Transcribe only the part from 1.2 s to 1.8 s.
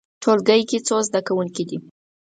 کوونکي دي؟